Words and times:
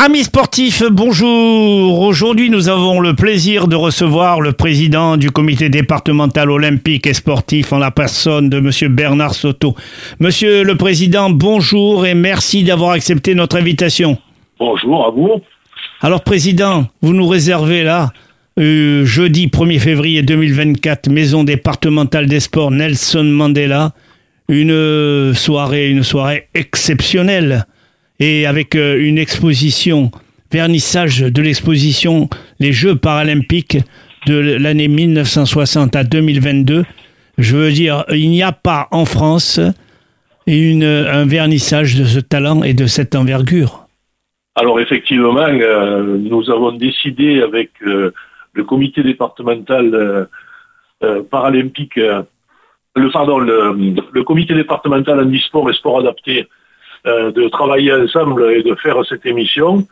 Amis 0.00 0.22
sportifs, 0.22 0.84
bonjour. 0.88 2.02
Aujourd'hui, 2.02 2.50
nous 2.50 2.68
avons 2.68 3.00
le 3.00 3.14
plaisir 3.14 3.66
de 3.66 3.74
recevoir 3.74 4.40
le 4.40 4.52
président 4.52 5.16
du 5.16 5.32
comité 5.32 5.70
départemental 5.70 6.52
olympique 6.52 7.08
et 7.08 7.14
sportif 7.14 7.72
en 7.72 7.78
la 7.78 7.90
personne 7.90 8.48
de 8.48 8.60
monsieur 8.60 8.88
Bernard 8.88 9.34
Soto. 9.34 9.74
Monsieur 10.20 10.62
le 10.62 10.76
président, 10.76 11.30
bonjour 11.30 12.06
et 12.06 12.14
merci 12.14 12.62
d'avoir 12.62 12.92
accepté 12.92 13.34
notre 13.34 13.58
invitation. 13.58 14.18
Bonjour 14.60 15.04
à 15.04 15.10
vous. 15.10 15.42
Alors, 16.00 16.22
président, 16.22 16.86
vous 17.02 17.12
nous 17.12 17.26
réservez 17.26 17.82
là, 17.82 18.12
euh, 18.60 19.04
jeudi 19.04 19.48
1er 19.48 19.80
février 19.80 20.22
2024, 20.22 21.10
maison 21.10 21.42
départementale 21.42 22.26
des 22.26 22.38
sports 22.38 22.70
Nelson 22.70 23.24
Mandela, 23.24 23.94
une 24.48 25.34
soirée, 25.34 25.90
une 25.90 26.04
soirée 26.04 26.46
exceptionnelle 26.54 27.66
et 28.20 28.46
avec 28.46 28.74
euh, 28.74 28.98
une 28.98 29.18
exposition, 29.18 30.10
vernissage 30.52 31.20
de 31.20 31.42
l'exposition 31.42 32.28
Les 32.58 32.72
Jeux 32.72 32.96
paralympiques 32.96 33.78
de 34.26 34.56
l'année 34.58 34.88
1960 34.88 35.94
à 35.94 36.04
2022. 36.04 36.84
Je 37.38 37.56
veux 37.56 37.70
dire, 37.70 38.04
il 38.10 38.30
n'y 38.30 38.42
a 38.42 38.52
pas 38.52 38.88
en 38.90 39.04
France 39.04 39.60
un 40.50 41.26
vernissage 41.26 41.96
de 41.96 42.04
ce 42.04 42.20
talent 42.20 42.62
et 42.62 42.72
de 42.72 42.86
cette 42.86 43.14
envergure. 43.14 43.86
Alors 44.54 44.80
effectivement, 44.80 45.36
euh, 45.36 46.16
nous 46.18 46.50
avons 46.50 46.72
décidé 46.72 47.42
avec 47.42 47.70
euh, 47.86 48.12
le 48.54 48.64
comité 48.64 49.02
départemental 49.02 50.26
paralympique, 51.30 51.94
le, 51.96 53.10
pardon, 53.12 53.38
le, 53.38 53.94
le, 54.10 54.24
comité 54.24 54.54
départemental 54.54 55.20
handisport 55.20 55.70
et 55.70 55.74
sport 55.74 56.00
adapté 56.00 56.48
euh, 57.06 57.30
de 57.30 57.48
travailler 57.48 57.92
ensemble 57.92 58.52
et 58.52 58.62
de 58.62 58.74
faire 58.74 58.96
cette 59.08 59.24
émission, 59.26 59.86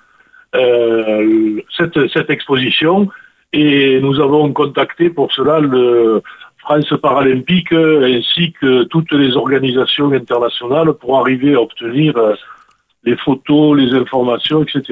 euh, 0.54 1.60
cette, 1.76 1.98
cette 2.12 2.30
exposition. 2.30 3.08
Et 3.52 4.00
nous 4.00 4.20
avons 4.20 4.52
contacté 4.52 5.10
pour 5.10 5.32
cela 5.32 5.60
le 5.60 6.22
France 6.58 6.92
Paralympique 7.00 7.72
ainsi 7.72 8.52
que 8.52 8.84
toutes 8.84 9.12
les 9.12 9.36
organisations 9.36 10.10
internationales 10.12 10.92
pour 10.94 11.20
arriver 11.20 11.54
à 11.54 11.62
obtenir 11.62 12.16
euh, 12.16 12.34
les 13.04 13.16
photos, 13.16 13.78
les 13.78 13.94
informations, 13.94 14.62
etc. 14.64 14.82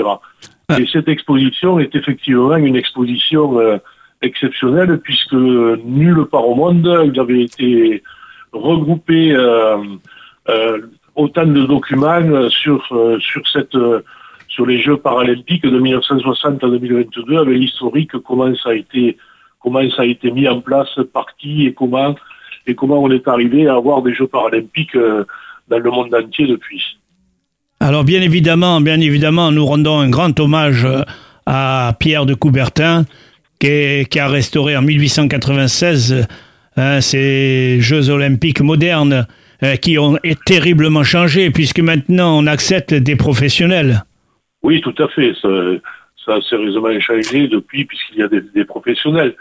Ah. 0.68 0.80
Et 0.80 0.86
cette 0.92 1.08
exposition 1.08 1.80
est 1.80 1.94
effectivement 1.94 2.56
une 2.56 2.76
exposition 2.76 3.58
exceptionnelle 4.22 4.98
puisque 5.02 5.34
nulle 5.34 6.24
part 6.30 6.48
au 6.48 6.54
monde 6.54 6.88
il 7.04 7.20
avait 7.20 7.42
été 7.42 8.02
regroupé 8.54 9.32
euh, 9.32 9.76
euh, 10.48 10.80
autant 11.14 11.46
de 11.46 11.64
documents 11.64 12.20
euh, 12.20 12.48
sur, 12.50 12.84
euh, 12.92 13.18
euh, 13.74 14.00
sur 14.48 14.66
les 14.66 14.80
Jeux 14.80 14.96
paralympiques 14.96 15.64
de 15.64 15.78
1960 15.78 16.62
à 16.64 16.68
2022 16.68 17.38
avec 17.38 17.56
l'historique, 17.56 18.12
comment 18.24 18.54
ça 18.56 18.70
a 18.70 18.74
été 18.74 19.16
comment 19.60 19.80
ça 19.96 20.02
a 20.02 20.04
été 20.04 20.30
mis 20.30 20.46
en 20.46 20.60
place, 20.60 20.88
par 21.14 21.24
qui 21.38 21.64
et 21.64 21.72
comment, 21.72 22.14
et 22.66 22.74
comment 22.74 23.02
on 23.02 23.10
est 23.10 23.26
arrivé 23.26 23.66
à 23.66 23.76
avoir 23.76 24.02
des 24.02 24.14
Jeux 24.14 24.26
paralympiques 24.26 24.94
dans 24.94 25.78
le 25.78 25.90
monde 25.90 26.14
entier 26.14 26.46
depuis. 26.46 26.98
Alors 27.80 28.04
bien 28.04 28.20
évidemment, 28.20 28.82
bien 28.82 29.00
évidemment, 29.00 29.50
nous 29.52 29.64
rendons 29.64 30.00
un 30.00 30.10
grand 30.10 30.38
hommage 30.38 30.86
à 31.46 31.96
Pierre 31.98 32.26
de 32.26 32.34
Coubertin, 32.34 33.06
qui, 33.58 34.18
a 34.18 34.28
restauré 34.28 34.76
en 34.76 34.82
1896 34.82 36.26
hein, 36.76 37.00
ces 37.00 37.80
Jeux 37.80 38.10
olympiques 38.10 38.60
modernes 38.60 39.26
euh, 39.62 39.76
qui 39.76 39.98
ont 39.98 40.18
terriblement 40.46 41.04
changé, 41.04 41.50
puisque 41.50 41.80
maintenant 41.80 42.38
on 42.38 42.46
accepte 42.46 42.94
des 42.94 43.16
professionnels. 43.16 44.04
Oui, 44.62 44.80
tout 44.80 44.94
à 44.98 45.08
fait. 45.08 45.34
Ça, 45.40 45.48
ça 46.24 46.34
a 46.36 46.40
sérieusement 46.42 46.98
changé 47.00 47.48
depuis, 47.48 47.84
puisqu'il 47.84 48.18
y 48.18 48.22
a 48.22 48.28
des, 48.28 48.40
des, 48.40 48.64
professionnels. 48.64 49.34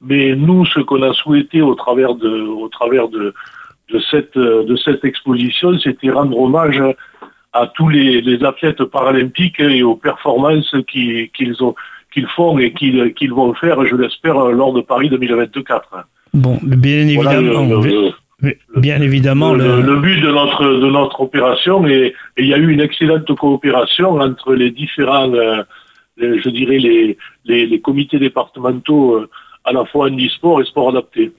Mais 0.00 0.36
nous, 0.36 0.64
ce 0.66 0.80
qu'on 0.80 1.02
a 1.02 1.12
souhaité 1.14 1.62
au 1.62 1.74
travers 1.74 2.14
de, 2.14 2.28
au 2.28 2.68
travers 2.68 3.08
de, 3.08 3.34
de 3.90 4.00
cette, 4.10 4.36
de 4.36 4.76
cette 4.76 5.04
exposition, 5.04 5.78
c'était 5.78 6.10
rendre 6.10 6.38
hommage 6.38 6.82
à 7.52 7.66
tous 7.66 7.88
les, 7.88 8.20
les, 8.20 8.44
athlètes 8.44 8.84
paralympiques 8.84 9.58
et 9.60 9.82
aux 9.82 9.96
performances 9.96 10.74
qu'ils 10.86 11.62
ont 11.62 11.74
qu'ils 12.12 12.26
font 12.28 12.58
et 12.58 12.72
qu'ils 12.72 13.32
vont 13.32 13.54
faire, 13.54 13.84
je 13.84 13.94
l'espère, 13.94 14.34
lors 14.46 14.72
de 14.72 14.80
Paris 14.80 15.10
2024. 15.10 16.06
Bon, 16.34 16.58
bien 16.62 17.06
évidemment. 17.06 17.64
Voilà, 17.64 18.10
Bien 18.76 19.00
évidemment. 19.00 19.52
Le, 19.52 19.80
le... 19.80 19.96
but 19.96 20.20
de 20.20 20.30
notre, 20.30 20.64
de 20.64 20.90
notre 20.90 21.20
opération, 21.20 21.86
et, 21.86 22.14
il 22.36 22.46
y 22.46 22.54
a 22.54 22.58
eu 22.58 22.70
une 22.70 22.80
excellente 22.80 23.32
coopération 23.34 24.12
entre 24.20 24.54
les 24.54 24.70
différents, 24.70 25.32
euh, 25.32 25.64
je 26.16 26.48
dirais, 26.48 26.78
les, 26.78 27.18
les, 27.44 27.66
les, 27.66 27.80
comités 27.80 28.18
départementaux, 28.18 29.14
euh, 29.14 29.30
à 29.64 29.72
la 29.72 29.84
fois 29.86 30.06
handisport 30.06 30.60
et 30.60 30.64
sport 30.64 30.90
adapté. 30.90 31.32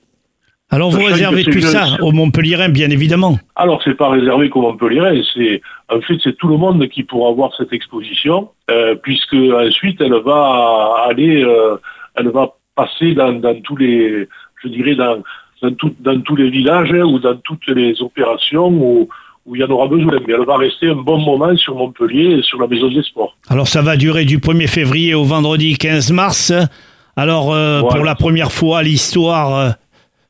Alors 0.72 0.92
vous 0.92 1.04
réservez 1.04 1.46
tout 1.46 1.62
ça 1.62 1.98
au 2.02 2.12
Montpellierin, 2.12 2.70
bien 2.70 2.90
évidemment. 2.92 3.40
Alors 3.56 3.82
c'est 3.84 3.96
pas 3.96 4.10
réservé 4.10 4.50
qu'au 4.50 4.62
Montpellierin, 4.62 5.20
c'est 5.34 5.62
en 5.88 6.00
fait 6.02 6.18
c'est 6.24 6.38
tout 6.38 6.48
le 6.48 6.58
monde 6.58 6.88
qui 6.90 7.04
pourra 7.04 7.32
voir 7.32 7.52
cette 7.58 7.74
exposition, 7.74 8.50
euh, 8.70 8.94
puisque 8.96 9.34
ensuite 9.34 10.00
elle 10.00 10.22
va 10.24 11.06
aller, 11.10 11.44
elle 12.16 12.30
va 12.30 12.54
passer 12.76 13.16
dans, 13.16 13.32
dans 13.32 13.60
tous 13.62 13.78
les, 13.78 14.28
je 14.62 14.68
dirais 14.68 14.94
dans 14.94 15.24
dans, 15.62 15.72
tout, 15.72 15.94
dans 16.00 16.20
tous 16.22 16.36
les 16.36 16.50
villages 16.50 16.92
ou 16.92 17.20
dans 17.20 17.36
toutes 17.36 17.68
les 17.68 18.02
opérations 18.02 18.68
où, 18.70 19.10
où 19.46 19.56
il 19.56 19.62
y 19.62 19.64
en 19.64 19.70
aura 19.70 19.88
besoin. 19.88 20.14
Mais 20.28 20.34
elle 20.34 20.46
va 20.46 20.58
rester 20.58 20.90
un 20.90 20.96
bon 20.96 21.20
moment 21.20 21.56
sur 21.58 21.76
Montpellier 21.76 22.38
et 22.38 22.42
sur 22.42 22.60
la 22.60 22.68
Maison 22.68 22.90
des 22.90 23.04
Sports. 23.04 23.36
Alors 23.50 23.68
ça 23.68 23.82
va 23.82 23.98
durer 23.98 24.26
du 24.26 24.40
1er 24.40 24.68
février 24.68 25.14
au 25.14 25.24
vendredi 25.24 25.78
15 25.78 26.12
mars. 26.12 26.54
Alors 27.16 27.54
euh, 27.54 27.80
voilà. 27.82 27.96
pour 27.96 28.06
la 28.06 28.16
première 28.16 28.52
fois, 28.52 28.84
l'histoire 28.84 29.76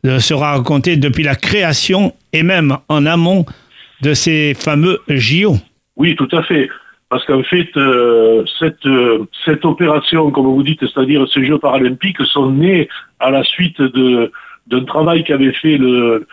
euh, 0.06 0.19
sera 0.19 0.53
racontée 0.53 0.97
depuis 0.97 1.23
la 1.23 1.35
création 1.35 2.13
et 2.34 2.44
même 2.44 2.78
en 2.88 3.06
amont 3.06 3.46
de 4.01 4.13
ces 4.13 4.53
fameux 4.53 5.00
JO. 5.09 5.56
Oui, 5.97 6.16
tout 6.16 6.29
à 6.31 6.41
fait. 6.44 6.69
Parce 7.09 7.25
qu'en 7.25 7.44
fait, 7.44 7.69
euh, 7.75 8.46
cette, 8.59 8.88
cette 9.44 9.66
opération, 9.66 10.29
comme 10.29 10.46
vous 10.46 10.63
dites, 10.63 10.79
c'est-à-dire 10.81 11.28
ces 11.34 11.44
Jeux 11.44 11.57
paralympiques, 11.57 12.22
sont 12.28 12.51
nés 12.51 12.88
à 13.19 13.31
la 13.31 13.44
suite 13.44 13.81
de, 13.81 14.31
d'un 14.69 14.84
travail 14.85 15.24
qu'avait 15.24 15.53
fait 15.53 15.78
le 15.78 16.25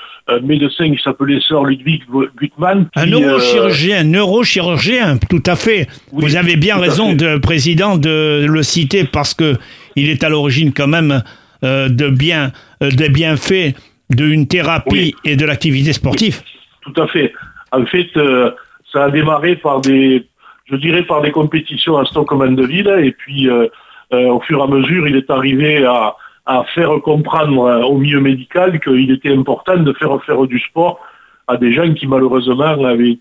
médecin 0.42 0.94
qui 0.94 1.02
s'appelait 1.02 1.40
Sir 1.40 1.64
Ludwig 1.64 2.02
Gutmann. 2.36 2.88
Qui, 2.94 3.00
un 3.00 3.06
neurochirurgien, 3.06 4.00
euh... 4.00 4.04
neurochirurgien, 4.04 5.18
tout 5.30 5.42
à 5.46 5.56
fait. 5.56 5.86
Oui, 6.12 6.24
Vous 6.24 6.36
avez 6.36 6.56
bien 6.56 6.76
raison, 6.76 7.14
de, 7.14 7.38
président, 7.38 7.96
de 7.96 8.46
le 8.48 8.62
citer 8.62 9.04
parce 9.04 9.34
que 9.34 9.54
il 9.94 10.10
est 10.10 10.22
à 10.22 10.28
l'origine 10.28 10.72
quand 10.72 10.86
même 10.86 11.22
euh, 11.64 11.88
de 11.88 12.08
bien, 12.08 12.52
euh, 12.82 12.90
des 12.90 13.08
bienfaits 13.08 13.74
d'une 14.10 14.46
thérapie 14.46 14.90
oui. 14.92 15.14
et 15.24 15.36
de 15.36 15.46
l'activité 15.46 15.92
sportive. 15.92 16.42
Oui, 16.44 16.92
tout 16.92 17.00
à 17.00 17.06
fait. 17.08 17.32
En 17.72 17.86
fait, 17.86 18.08
euh, 18.16 18.50
ça 18.92 19.04
a 19.04 19.10
démarré 19.10 19.56
par 19.56 19.80
des, 19.80 20.26
je 20.66 20.76
dirais, 20.76 21.02
par 21.02 21.22
des 21.22 21.30
compétitions 21.30 21.96
à 21.96 22.04
Stockholm 22.04 22.54
de 22.54 22.66
Ville, 22.66 22.94
et 23.02 23.12
puis 23.12 23.48
euh, 23.48 23.68
au 24.10 24.40
fur 24.40 24.60
et 24.60 24.62
à 24.62 24.66
mesure, 24.66 25.08
il 25.08 25.16
est 25.16 25.30
arrivé 25.30 25.84
à 25.84 26.14
à 26.46 26.64
faire 26.74 27.00
comprendre 27.02 27.84
au 27.90 27.98
milieu 27.98 28.20
médical 28.20 28.80
qu'il 28.80 29.10
était 29.10 29.32
important 29.32 29.76
de 29.76 29.92
faire 29.92 30.22
faire 30.24 30.46
du 30.46 30.60
sport 30.60 31.00
à 31.48 31.56
des 31.56 31.72
gens 31.72 31.92
qui 31.94 32.06
malheureusement 32.06 32.84
avaient 32.84 33.18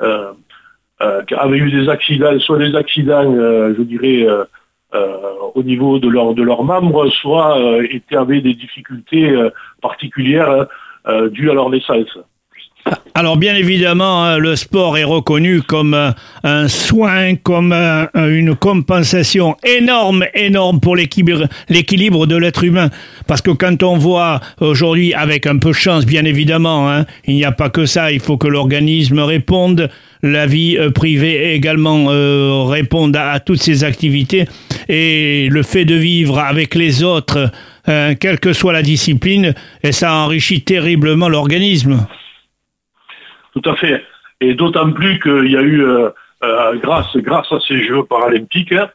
euh, 0.00 0.32
euh, 1.02 1.52
eu 1.52 1.70
des 1.70 1.88
accidents, 1.88 2.38
soit 2.40 2.58
des 2.58 2.74
accidents, 2.76 3.32
euh, 3.34 3.74
je 3.76 3.82
dirais, 3.82 4.26
au 5.54 5.62
niveau 5.62 5.98
de 5.98 6.08
de 6.08 6.42
leurs 6.42 6.64
membres, 6.64 7.08
soit 7.10 7.56
avaient 8.16 8.40
des 8.40 8.54
difficultés 8.54 9.32
particulières 9.80 10.66
dues 11.30 11.50
à 11.50 11.54
leur 11.54 11.70
naissance. 11.70 12.18
Alors 13.14 13.36
bien 13.36 13.54
évidemment, 13.54 14.24
hein, 14.24 14.38
le 14.38 14.56
sport 14.56 14.96
est 14.96 15.04
reconnu 15.04 15.62
comme 15.62 16.14
un 16.42 16.68
soin, 16.68 17.34
comme 17.34 17.72
une 17.72 18.54
compensation 18.54 19.56
énorme, 19.62 20.24
énorme 20.32 20.80
pour 20.80 20.96
l'équilibre 20.96 22.26
de 22.26 22.36
l'être 22.36 22.64
humain. 22.64 22.88
Parce 23.26 23.42
que 23.42 23.50
quand 23.50 23.82
on 23.82 23.98
voit 23.98 24.40
aujourd'hui, 24.60 25.12
avec 25.12 25.46
un 25.46 25.58
peu 25.58 25.70
de 25.70 25.74
chance 25.74 26.06
bien 26.06 26.24
évidemment, 26.24 26.90
hein, 26.90 27.04
il 27.26 27.34
n'y 27.34 27.44
a 27.44 27.52
pas 27.52 27.68
que 27.68 27.84
ça, 27.84 28.10
il 28.10 28.20
faut 28.20 28.38
que 28.38 28.48
l'organisme 28.48 29.18
réponde, 29.18 29.90
la 30.22 30.46
vie 30.46 30.76
euh, 30.78 30.90
privée 30.90 31.54
également 31.54 32.06
euh, 32.08 32.64
réponde 32.64 33.16
à, 33.16 33.40
toutes 33.40 33.62
ces 33.62 33.84
activités, 33.84 34.46
et 34.88 35.48
le 35.50 35.62
fait 35.62 35.84
de 35.84 35.94
vivre 35.94 36.38
avec 36.38 36.74
les 36.74 37.02
autres, 37.02 37.50
euh, 37.88 38.14
quelle 38.18 38.38
que 38.38 38.52
soit 38.52 38.72
la 38.72 38.82
discipline, 38.82 39.54
et 39.82 39.92
ça 39.92 40.14
enrichit 40.14 40.62
terriblement 40.62 41.28
l'organisme. 41.28 42.06
Tout 43.52 43.62
à 43.68 43.76
fait. 43.76 44.04
Et 44.40 44.54
d'autant 44.54 44.90
plus 44.92 45.18
qu'il 45.20 45.50
y 45.50 45.56
a 45.56 45.62
eu, 45.62 45.82
euh, 45.82 46.10
euh, 46.42 46.76
grâce, 46.76 47.16
grâce 47.16 47.50
à 47.52 47.60
ces 47.66 47.82
Jeux 47.82 48.04
paralympiques, 48.04 48.72
hein, 48.72 48.88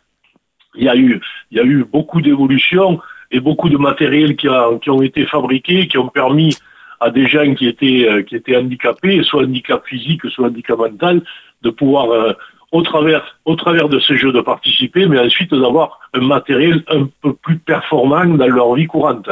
il 0.75 0.83
y 0.83 0.89
a 0.89 0.95
eu, 0.95 1.21
il 1.51 1.57
y 1.57 1.61
a 1.61 1.63
eu 1.63 1.85
beaucoup 1.85 2.21
d'évolutions 2.21 2.99
et 3.31 3.39
beaucoup 3.39 3.69
de 3.69 3.77
matériel 3.77 4.35
qui, 4.35 4.49
ont 4.49 5.01
été 5.01 5.25
fabriqués, 5.25 5.87
qui 5.87 5.97
ont 5.97 6.09
permis 6.09 6.55
à 6.99 7.09
des 7.09 7.27
gens 7.27 7.53
qui 7.53 7.67
étaient, 7.67 8.07
euh, 8.09 8.23
qui 8.23 8.35
étaient 8.35 8.57
handicapés, 8.57 9.23
soit 9.23 9.43
handicap 9.43 9.85
physique, 9.85 10.21
soit 10.29 10.47
handicap 10.47 10.77
mental, 10.77 11.21
de 11.61 11.69
pouvoir 11.69 12.35
au 12.71 12.81
travers, 12.81 13.37
au 13.45 13.55
travers 13.55 13.89
de 13.89 13.99
ce 13.99 14.15
jeu 14.15 14.31
de 14.31 14.41
participer, 14.41 15.07
mais 15.07 15.19
ensuite 15.19 15.53
d'avoir 15.53 15.99
un 16.13 16.21
matériel 16.21 16.83
un 16.89 17.07
peu 17.21 17.33
plus 17.33 17.57
performant 17.57 18.25
dans 18.25 18.47
leur 18.47 18.73
vie 18.75 18.87
courante. 18.87 19.29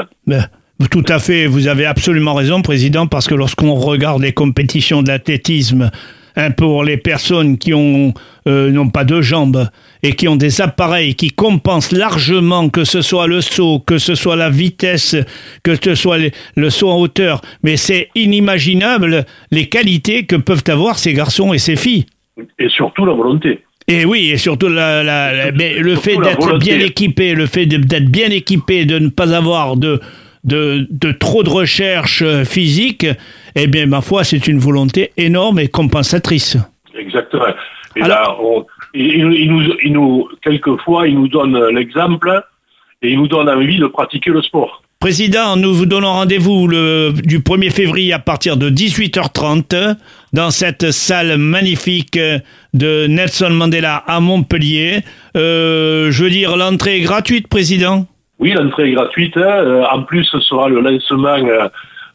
Tout 0.90 1.06
à 1.08 1.20
fait, 1.20 1.46
vous 1.48 1.68
avez 1.68 1.86
absolument 1.86 2.34
raison, 2.34 2.62
Président, 2.62 3.08
parce 3.08 3.28
que 3.28 3.36
lorsqu'on 3.36 3.76
regarde 3.76 4.22
les 4.22 4.34
compétitions 4.34 5.02
d'athlétisme, 5.02 5.92
hein, 6.36 6.52
pour 6.52 6.84
les 6.84 6.98
personnes 6.98 7.58
qui 7.58 7.74
ont 7.74 8.14
euh, 8.48 8.72
n'ont 8.72 8.90
pas 8.90 9.06
deux 9.06 9.22
jambes 9.22 9.70
et 10.02 10.16
qui 10.16 10.28
ont 10.28 10.36
des 10.36 10.60
appareils 10.60 11.16
qui 11.16 11.30
compensent 11.30 11.96
largement 11.96 12.68
que 12.68 12.84
ce 12.84 13.02
soit 13.02 13.28
le 13.28 13.40
saut, 13.40 13.80
que 13.80 13.98
ce 13.98 14.16
soit 14.16 14.36
la 14.36 14.50
vitesse, 14.50 15.16
que 15.64 15.76
ce 15.82 15.96
soit 15.96 16.18
le 16.56 16.70
saut 16.70 16.90
en 16.90 17.00
hauteur, 17.00 17.42
mais 17.64 17.78
c'est 17.78 18.10
inimaginable 18.16 19.26
les 19.52 19.70
qualités 19.70 20.26
que 20.26 20.36
peuvent 20.36 20.64
avoir 20.68 21.00
ces 21.00 21.14
garçons 21.14 21.54
et 21.54 21.58
ces 21.58 21.78
filles. 21.78 22.06
Et 22.60 22.68
surtout 22.68 23.06
la 23.06 23.14
volonté. 23.14 23.62
Et 23.88 24.06
oui, 24.06 24.32
et 24.32 24.38
surtout 24.38 24.70
la, 24.70 25.04
la, 25.04 25.52
le 25.52 25.96
fait 25.96 26.18
d'être 26.18 26.58
bien 26.58 26.80
équipé, 26.80 27.34
le 27.34 27.46
fait 27.46 27.66
d'être 27.66 28.10
bien 28.10 28.30
équipé, 28.30 28.86
de 28.86 29.00
ne 29.00 29.10
pas 29.10 29.34
avoir 29.36 29.78
de, 29.78 30.02
de, 30.44 30.88
de 30.90 31.12
trop 31.12 31.44
de 31.44 31.50
recherche 31.50 32.22
euh, 32.22 32.44
physique, 32.44 33.06
eh 33.56 33.68
bien, 33.68 33.86
ma 33.86 34.02
foi, 34.02 34.24
c'est 34.24 34.48
une 34.48 34.60
volonté 34.60 35.12
énorme 35.18 35.60
et 35.60 35.68
compensatrice. 35.68 36.58
Exactement. 36.98 37.46
Et 37.96 38.02
là, 38.02 38.36
il, 38.94 39.28
nous, 39.28 39.74
il 39.84 39.94
nous, 39.94 40.28
quelquefois, 40.42 41.08
il 41.08 41.16
nous 41.16 41.28
donne 41.28 41.58
l'exemple 41.68 42.44
et 43.02 43.12
il 43.12 43.18
nous 43.18 43.28
donne 43.28 43.50
envie 43.50 43.78
de 43.78 43.88
pratiquer 43.88 44.32
le 44.32 44.42
sport. 44.42 44.82
Président, 45.00 45.58
nous 45.58 45.74
vous 45.74 45.86
donnons 45.86 46.14
rendez-vous 46.14 46.66
le, 46.66 47.12
du 47.12 47.40
1er 47.40 47.72
février 47.72 48.14
à 48.14 48.20
partir 48.20 48.56
de 48.56 48.70
18h30 48.70 49.98
dans 50.32 50.50
cette 50.50 50.92
salle 50.92 51.38
magnifique 51.38 52.18
de 52.74 53.08
Nelson 53.08 53.50
Mandela 53.50 53.98
à 54.08 54.22
Montpellier. 54.22 55.02
Euh, 55.36 56.10
je 56.10 56.24
veux 56.24 56.30
dire, 56.30 56.56
l'entrée 56.56 57.00
est 57.00 57.02
gratuite, 57.02 57.50
Président 57.50 58.08
Oui, 58.44 58.52
l'entrée 58.52 58.90
est 58.90 58.92
gratuite. 58.92 59.38
Hein. 59.38 59.86
En 59.90 60.04
plus, 60.04 60.26
ce 60.26 60.42
sera 60.42 60.68
le 60.68 60.82
lancement 60.82 61.38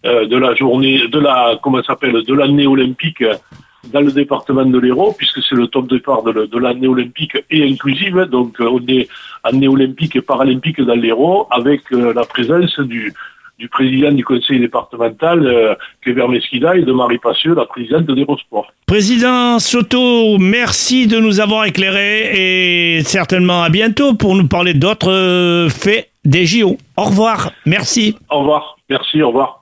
euh, 0.05 0.27
de 0.27 0.37
la 0.37 0.55
journée, 0.55 1.09
de 1.09 1.19
la, 1.19 1.59
comment 1.63 1.83
s'appelle, 1.83 2.23
de 2.23 2.35
l'année 2.35 2.67
olympique 2.67 3.25
dans 3.93 4.01
le 4.03 4.13
département 4.13 4.67
de 4.67 4.79
l'Hérault, 4.79 5.15
puisque 5.17 5.43
c'est 5.43 5.55
le 5.55 5.69
top 5.69 5.89
départ 5.89 6.23
de 6.23 6.59
l'année 6.59 6.87
olympique 6.87 7.39
et 7.51 7.67
inclusive. 7.67 8.27
Donc, 8.31 8.61
euh, 8.61 8.69
on 8.71 8.87
est 8.89 9.09
année 9.43 9.69
olympique 9.69 10.17
et 10.17 10.21
paralympique 10.21 10.83
dans 10.83 10.95
l'Hérault, 10.95 11.47
avec 11.51 11.81
euh, 11.93 12.13
la 12.13 12.25
présence 12.25 12.79
du, 12.81 13.15
du 13.59 13.69
président 13.69 14.13
du 14.13 14.25
conseil 14.25 14.61
départemental, 14.61 15.47
euh, 15.47 15.75
Mesquida, 16.29 16.77
et 16.77 16.83
de 16.83 16.93
Marie 16.93 17.19
Passieux, 17.19 17.55
la 17.55 17.65
présidente 17.65 18.05
de 18.05 18.15
l'Hérosport. 18.15 18.67
Président 18.87 19.59
Soto, 19.59 20.39
merci 20.39 21.07
de 21.07 21.19
nous 21.19 21.41
avoir 21.41 21.65
éclairés 21.65 22.97
et 22.99 23.03
certainement 23.03 23.63
à 23.63 23.71
bientôt 23.71 24.15
pour 24.15 24.35
nous 24.35 24.49
parler 24.49 24.75
d'autres 24.75 25.69
faits 25.71 26.11
des 26.29 26.45
JO. 26.45 26.77
Au 26.97 27.05
revoir, 27.05 27.53
merci. 27.65 28.17
Au 28.31 28.41
revoir, 28.41 28.79
merci, 28.91 29.23
au 29.23 29.29
revoir. 29.29 29.58